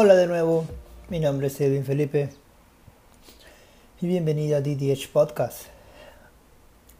[0.00, 0.64] Hola de nuevo,
[1.08, 2.30] mi nombre es Edwin Felipe
[4.00, 5.62] y bienvenido a DDH Podcast.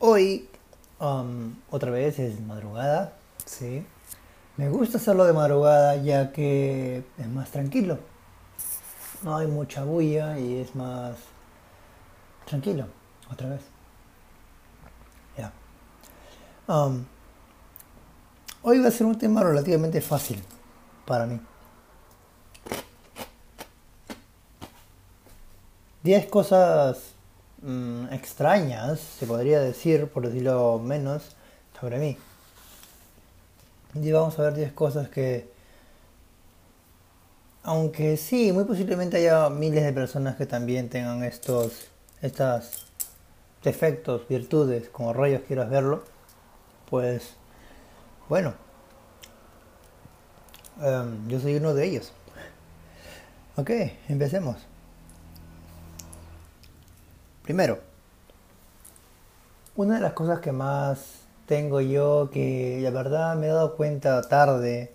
[0.00, 0.48] Hoy,
[0.98, 3.12] um, otra vez es madrugada,
[3.44, 3.86] sí.
[4.56, 8.00] Me gusta hacerlo de madrugada ya que es más tranquilo.
[9.22, 11.14] No hay mucha bulla y es más
[12.46, 12.88] tranquilo,
[13.30, 13.60] otra vez.
[15.36, 15.52] Ya.
[16.66, 17.04] Um,
[18.62, 20.42] hoy va a ser un tema relativamente fácil
[21.06, 21.38] para mí.
[26.02, 27.14] 10 cosas
[27.62, 31.36] mm, extrañas, se podría decir, por decirlo menos,
[31.80, 32.16] sobre mí.
[33.94, 35.50] Y vamos a ver 10 cosas que,
[37.62, 41.88] aunque sí, muy posiblemente haya miles de personas que también tengan estos,
[42.22, 42.86] estas
[43.64, 46.04] defectos, virtudes, como rayos quieras verlo,
[46.88, 47.34] pues,
[48.28, 48.54] bueno,
[50.80, 52.12] em, yo soy uno de ellos.
[53.56, 53.70] Ok,
[54.08, 54.56] empecemos.
[57.48, 57.78] Primero,
[59.74, 64.20] una de las cosas que más tengo yo, que la verdad me he dado cuenta
[64.20, 64.92] tarde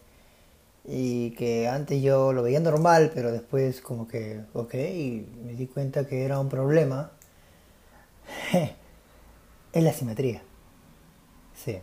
[0.86, 5.66] y que antes yo lo veía normal, pero después como que, ok, y me di
[5.66, 7.10] cuenta que era un problema,
[9.74, 10.44] es la simetría.
[11.56, 11.80] Sí,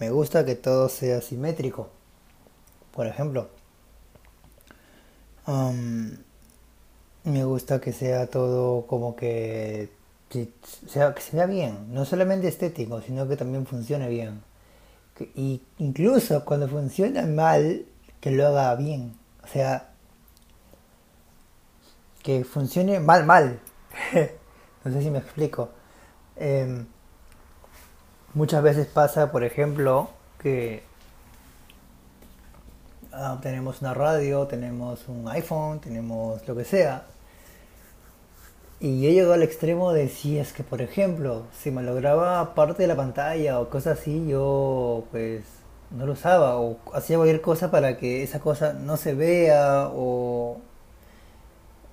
[0.00, 1.90] me gusta que todo sea simétrico.
[2.92, 3.50] Por ejemplo,
[5.46, 6.16] um,
[7.24, 9.90] me gusta que sea todo como que,
[10.86, 14.42] sea, que se vea bien, no solamente estético, sino que también funcione bien.
[15.34, 17.86] y incluso cuando funciona mal,
[18.20, 19.14] que lo haga bien.
[19.44, 19.90] O sea,
[22.22, 23.60] que funcione mal, mal.
[24.84, 25.70] no sé si me explico.
[26.36, 26.86] Em,
[28.34, 30.82] muchas veces pasa, por ejemplo, que
[33.12, 37.06] ah, tenemos una radio, tenemos un iPhone, tenemos lo que sea,
[38.82, 42.82] y yo llegado al extremo de si es que, por ejemplo, si me lograba parte
[42.82, 45.44] de la pantalla o cosas así, yo pues
[45.92, 50.58] no lo usaba o hacía cualquier cosa para que esa cosa no se vea o,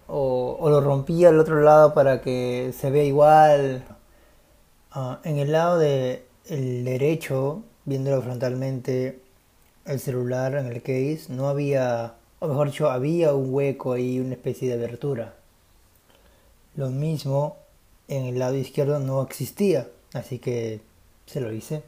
[0.07, 3.83] o, lo rompía al otro lado para que se vea igual.
[4.91, 9.21] Ah, en el lado del el derecho, viéndolo frontalmente,
[9.85, 14.33] el celular en el case, no había, o mejor dicho, había un hueco ahí, una
[14.33, 15.38] especie de abertura
[16.79, 17.57] lo mismo
[18.07, 20.79] en el lado izquierdo no existía, así que
[21.25, 21.83] se lo hice.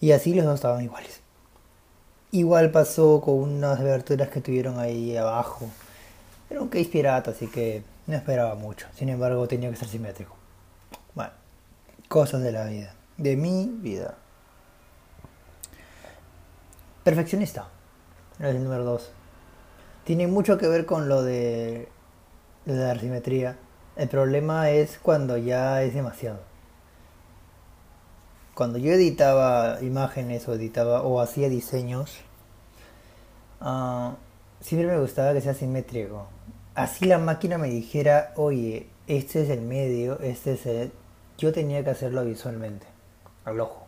[0.00, 1.20] Y así los dos estaban iguales.
[2.30, 5.68] Igual pasó con unas aberturas que tuvieron ahí abajo.
[6.48, 8.86] Era un case pirata, así que no esperaba mucho.
[8.96, 10.34] Sin embargo, tenía que ser simétrico.
[11.14, 11.32] Bueno,
[12.08, 12.94] cosas de la vida.
[13.18, 14.16] De mi vida.
[17.04, 17.68] Perfeccionista.
[18.40, 19.10] Es el número 2.
[20.04, 21.88] Tiene mucho que ver con lo de,
[22.64, 23.58] de la simetría
[23.96, 26.40] el problema es cuando ya es demasiado.
[28.54, 32.18] Cuando yo editaba imágenes o editaba o hacía diseños,
[33.60, 34.14] ah,
[34.60, 36.26] siempre me gustaba que sea simétrico.
[36.74, 40.92] Así la máquina me dijera, oye, este es el medio, este es el...
[41.36, 42.86] Yo tenía que hacerlo visualmente,
[43.44, 43.86] al ojo.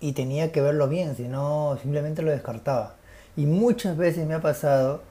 [0.00, 2.96] Y tenía que verlo bien, si no, simplemente lo descartaba.
[3.36, 5.02] Y muchas veces me ha pasado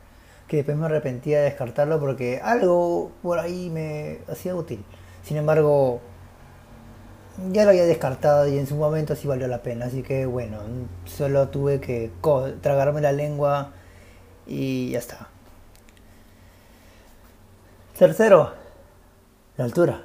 [0.52, 4.84] que después me arrepentía de descartarlo porque algo por ahí me hacía útil.
[5.24, 6.02] Sin embargo,
[7.54, 9.86] ya lo había descartado y en su momento sí valió la pena.
[9.86, 10.58] Así que bueno,
[11.06, 12.12] solo tuve que
[12.60, 13.72] tragarme la lengua
[14.46, 15.30] y ya está.
[17.98, 18.52] Tercero,
[19.56, 20.04] la altura.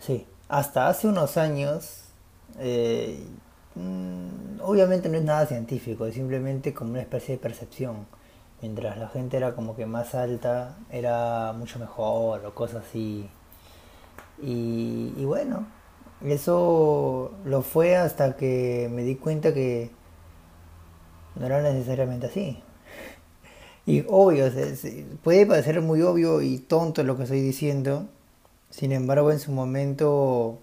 [0.00, 2.02] Sí, hasta hace unos años,
[2.58, 3.24] eh,
[3.74, 8.17] mm, obviamente no es nada científico, es simplemente como una especie de percepción
[8.60, 13.28] mientras la gente era como que más alta, era mucho mejor o cosas así.
[14.40, 15.66] Y, bueno,
[16.24, 19.90] eso lo fue hasta que me di cuenta que
[21.36, 22.62] no era necesariamente así.
[23.86, 24.44] Y obvio,
[25.24, 28.06] puede parecer muy obvio y tonto lo que estoy diciendo,
[28.68, 30.58] sin embargo en su momento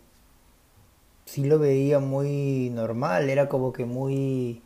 [1.26, 4.62] sí lo veía muy normal, era como que muy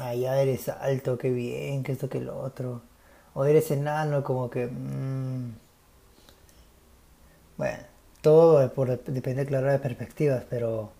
[0.00, 2.82] ay, ya eres alto, qué bien, que esto, que lo otro.
[3.34, 4.66] O eres enano, como que...
[4.66, 5.52] Mmm...
[7.56, 7.78] Bueno,
[8.22, 10.90] todo por, depende, claro, de perspectivas, pero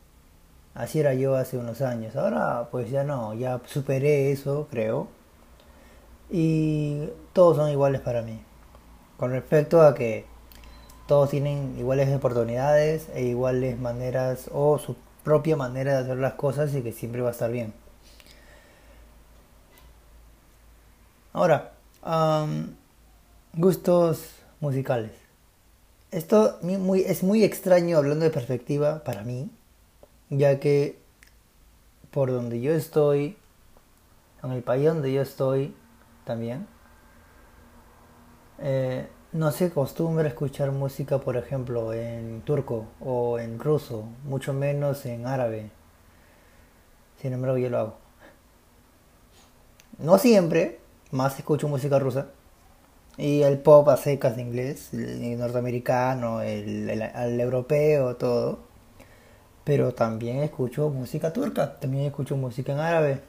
[0.74, 2.16] así era yo hace unos años.
[2.16, 5.08] Ahora, pues ya no, ya superé eso, creo.
[6.30, 8.40] Y todos son iguales para mí.
[9.16, 10.26] Con respecto a que
[11.06, 16.74] todos tienen iguales oportunidades e iguales maneras o su propia manera de hacer las cosas
[16.74, 17.72] y que siempre va a estar bien.
[21.32, 21.74] Ahora,
[23.54, 25.12] gustos musicales.
[26.10, 29.48] Esto es muy extraño hablando de perspectiva para mí,
[30.28, 30.98] ya que
[32.10, 33.36] por donde yo estoy,
[34.42, 35.72] en el país donde yo estoy
[36.24, 36.66] también,
[38.58, 45.06] eh, no se acostumbra escuchar música, por ejemplo, en turco o en ruso, mucho menos
[45.06, 45.70] en árabe.
[47.22, 47.94] Sin embargo, yo lo hago.
[49.98, 50.80] No siempre,
[51.12, 52.28] más escucho música rusa.
[53.16, 58.60] Y el pop a secas de inglés, el norteamericano, el, el europeo, todo.
[59.64, 63.20] Pero también escucho música turca, también escucho música en árabe.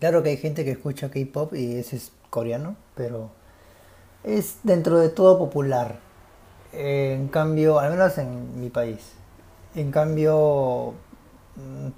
[0.00, 3.30] Claro que hay gente que escucha K-pop y ese es coreano, pero
[4.24, 5.98] es dentro de todo popular.
[6.72, 9.12] en cambio, al menos en mi país.
[9.74, 10.94] En cambio,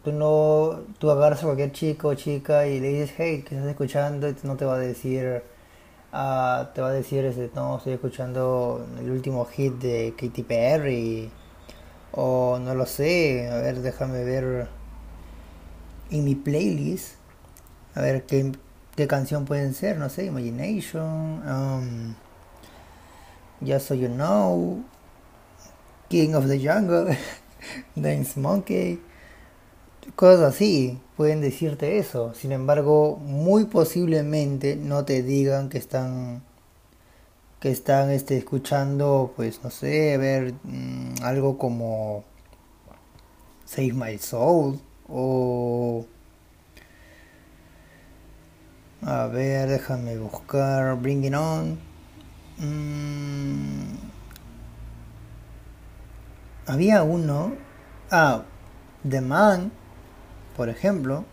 [0.04, 3.70] tú no, tú agarras a cualquier chico o chica y le dices, hey, ¿qué estás
[3.70, 4.28] escuchando?
[4.28, 5.42] Y no te va a decir,
[6.12, 11.30] ah, te va a decir, ese, no, estoy escuchando el último hit de Katy Perry.
[12.12, 14.68] O no lo sé, a ver, déjame ver
[16.10, 17.16] en mi playlist.
[17.94, 18.52] A ver qué,
[18.96, 22.14] qué canción pueden ser, no sé, Imagination, um,
[23.66, 24.84] Just So You Know,
[26.08, 27.16] King of the Jungle,
[27.96, 29.00] Dance Monkey,
[30.16, 32.34] cosas así, pueden decirte eso.
[32.34, 36.42] Sin embargo, muy posiblemente no te digan que están
[37.60, 42.24] que están este, escuchando, pues no sé, ver mm, algo como
[43.64, 46.06] Save My Soul o
[49.02, 51.78] a ver, déjame buscar Bring On.
[52.58, 53.94] Mm.
[56.66, 57.52] Había uno.
[58.10, 58.42] Ah,
[59.08, 59.70] The Man,
[60.58, 61.24] por ejemplo.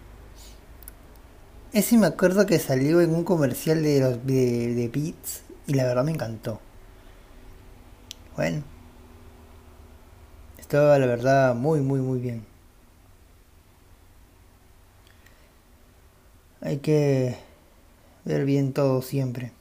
[1.73, 6.03] Ese me acuerdo que salió en un comercial de los de, Beats y la verdad
[6.03, 6.61] me encantó.
[8.35, 8.63] Bueno,
[10.59, 12.45] estaba la verdad muy, muy, muy bien.
[16.61, 17.35] Hay que
[18.25, 19.51] ver bien todo siempre.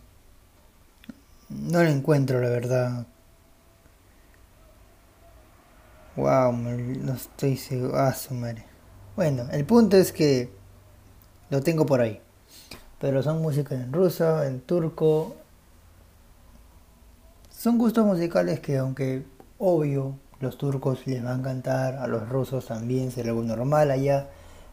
[1.49, 3.07] No lo encuentro, la verdad.
[6.17, 7.97] Wow, no estoy seguro.
[7.97, 8.74] Ah, su madre.
[9.17, 10.51] Bueno, el punto es que
[11.49, 12.21] lo tengo por ahí.
[13.01, 15.37] Pero son música en ruso, en turco.
[17.49, 19.25] Son gustos musicales que aunque
[19.59, 24.31] obvio los turcos les van a cantar, a los rusos también será algo normal allá.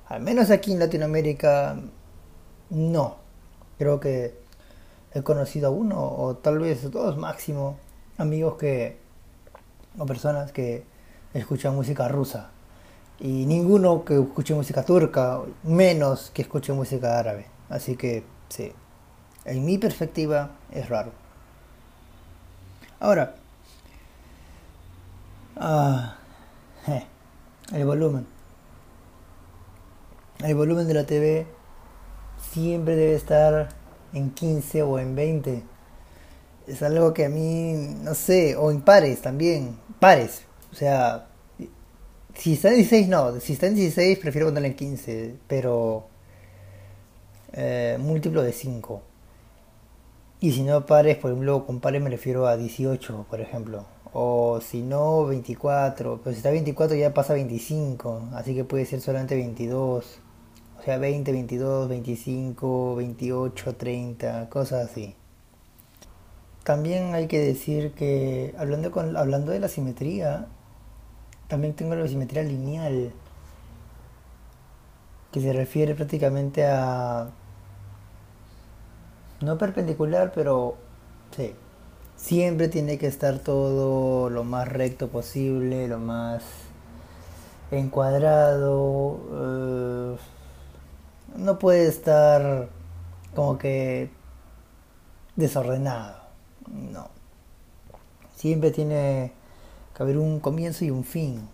[0.08, 1.76] Al menos aquí en Latinoamérica
[2.72, 3.18] no.
[3.78, 4.40] Creo que
[5.14, 7.78] he conocido a uno o tal vez dos máximo
[8.18, 8.98] amigos que
[10.00, 10.84] o personas que
[11.36, 12.50] escuchan música rusa
[13.22, 17.46] y ninguno que escuche música turca, menos que escuche música árabe.
[17.70, 18.74] Así que sí,
[19.46, 21.12] en mi perspectiva es raro.
[23.00, 23.36] Ahora,
[25.56, 26.16] ah,
[27.74, 28.26] el volumen.
[30.40, 31.46] El volumen de la TV
[32.52, 33.70] siempre debe estar
[34.14, 35.64] en 15 o en 20.
[36.66, 40.46] Es algo que a mí, no sé, o en pares también, pares.
[40.72, 41.28] O sea,
[42.42, 46.08] si está en 16, no, si está en 16 prefiero ponerle en 15, pero
[47.54, 49.00] eh, múltiplo de 5.
[50.40, 53.86] Y si no pares, por ejemplo, con pares me refiero a 18, por ejemplo.
[54.12, 56.22] O si no, 24.
[56.24, 58.30] Pero si está 24 ya pasa 25.
[58.34, 60.20] Así que puede ser solamente 22.
[60.80, 65.16] O sea, 20, 22, 25, 28, 30, cosas así.
[66.64, 70.48] También hay que decir que hablando, con, hablando de la simetría,
[71.52, 73.12] también tengo la simetría lineal,
[75.34, 77.30] que se refiere prácticamente a...
[79.42, 80.78] No perpendicular, pero
[81.36, 81.54] sí.
[82.16, 86.42] Siempre tiene que estar todo lo más recto posible, lo más
[87.70, 89.20] encuadrado.
[89.34, 90.18] Eh,
[91.36, 92.70] no puede estar
[93.36, 94.10] como que
[95.36, 96.16] desordenado.
[96.72, 97.10] No.
[98.38, 99.34] Siempre tiene
[100.02, 101.48] haber un comienzo y un fin,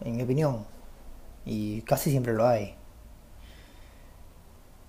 [0.00, 0.66] en mi opinión.
[1.44, 2.74] Y casi siempre lo hay.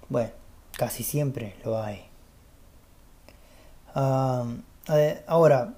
[0.10, 0.32] Bueno,
[0.78, 2.06] casi siempre lo hay.
[5.28, 5.74] ahora,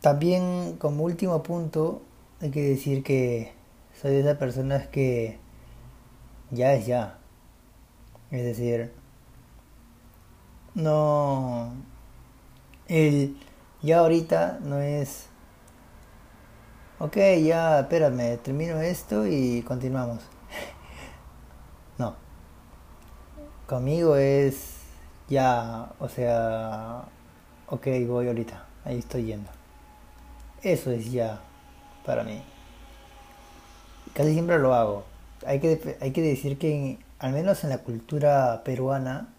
[0.00, 2.02] también como último punto,
[2.40, 3.52] hay que decir que
[4.00, 5.38] soy de esas personas que
[6.50, 7.18] ya es ya.
[8.30, 8.92] Es decir,
[10.74, 11.72] no.
[12.88, 13.36] El
[13.82, 15.26] ya ahorita no es.
[17.04, 20.20] Ok, ya, espérame, termino esto y continuamos.
[21.98, 22.14] no.
[23.66, 24.76] Conmigo es
[25.28, 27.02] ya, o sea,
[27.66, 29.50] ok, voy ahorita, ahí estoy yendo.
[30.62, 31.40] Eso es ya
[32.06, 32.40] para mí.
[34.14, 35.02] Casi siempre lo hago.
[35.44, 39.34] Hay que, hay que decir que, al menos en la cultura peruana,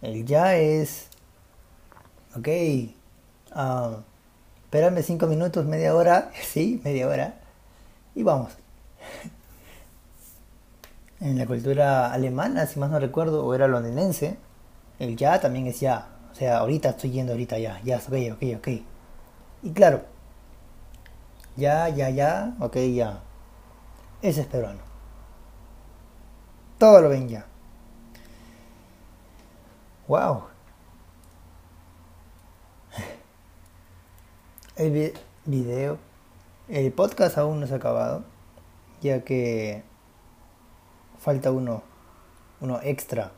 [0.00, 1.08] el ya es,
[2.36, 2.48] ok,
[3.56, 4.11] uh,
[4.72, 7.34] espérame cinco minutos, media hora, sí, media hora,
[8.14, 8.52] y vamos.
[11.20, 14.38] En la cultura alemana, si más no recuerdo, o era londinense,
[14.98, 16.08] el ya también es ya.
[16.32, 18.68] O sea, ahorita estoy yendo, ahorita ya, ya, ok, ok, ok.
[19.62, 20.02] Y claro,
[21.54, 23.20] ya, ya, ya, ok, ya.
[24.20, 24.80] Ese es peruano.
[26.78, 27.44] Todo lo ven ya.
[30.08, 30.51] Wow.
[34.82, 35.14] El
[35.46, 35.96] video,
[36.68, 38.24] el podcast aún no se ha acabado,
[39.00, 39.84] ya que
[41.20, 41.84] falta uno,
[42.60, 43.30] uno extra.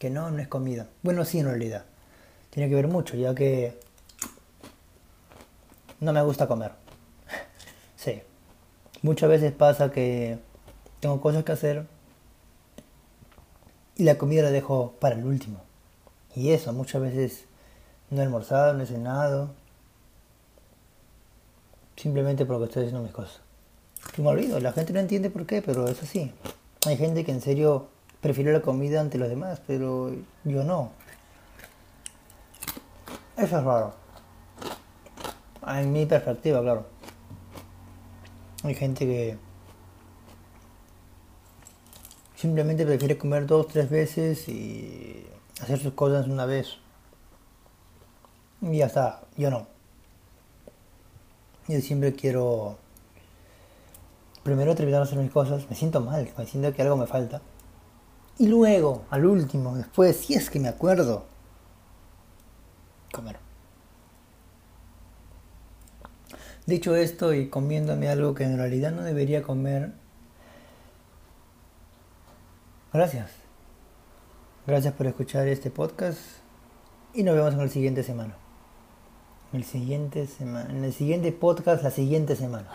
[0.00, 0.88] Que no, no es comida.
[1.04, 1.84] Bueno, sí, en realidad.
[2.50, 3.78] Tiene que ver mucho, ya que
[6.00, 6.72] no me gusta comer.
[7.96, 8.22] sí.
[9.02, 10.40] Muchas veces pasa que
[10.98, 11.86] tengo cosas que hacer
[13.96, 15.60] y la comida la dejo para el último.
[16.34, 17.44] Y eso, muchas veces
[18.10, 19.50] no he almorzado, no he cenado.
[21.96, 23.40] Simplemente porque estoy haciendo mis cosas.
[24.16, 26.32] Y me olvido, la gente no entiende por qué, pero es así.
[26.86, 27.88] Hay gente que en serio
[28.20, 30.10] prefiere la comida ante los demás, pero
[30.44, 30.92] yo no.
[33.36, 33.94] Eso es raro.
[35.66, 36.86] En mi perspectiva, claro.
[38.64, 39.38] Hay gente que
[42.34, 45.26] simplemente prefiere comer dos, tres veces y
[45.60, 46.78] hacer sus cosas una vez.
[48.62, 49.66] Y ya está, yo no.
[51.68, 52.78] Yo siempre quiero
[54.42, 57.40] primero terminar de hacer mis cosas, me siento mal, me siento que algo me falta.
[58.38, 61.26] Y luego, al último, después, si es que me acuerdo,
[63.12, 63.38] comer.
[66.66, 69.92] Dicho esto y comiéndome algo que en realidad no debería comer,
[72.92, 73.30] gracias.
[74.66, 76.20] Gracias por escuchar este podcast
[77.12, 78.39] y nos vemos en el siguiente semana.
[79.52, 82.68] El siguiente semana, en el siguiente podcast la siguiente semana.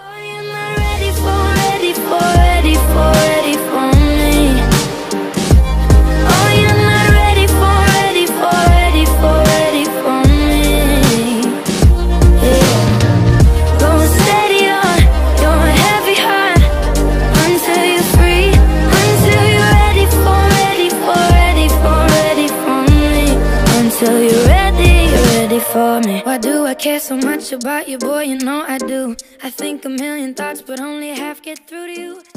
[27.52, 28.24] About you, boy?
[28.24, 29.16] You know I do.
[29.44, 32.35] I think a million thoughts, but only half get through to you.